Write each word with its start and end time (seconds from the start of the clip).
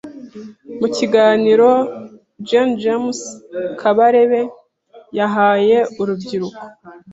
Mu 0.79 0.87
kiganiro 0.95 1.69
Gen 2.47 2.69
James 2.81 3.17
Kabarebe 3.79 4.41
yahaye 5.17 5.77
urubyiruko 6.01 6.61